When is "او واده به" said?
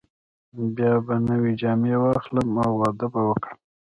2.65-3.21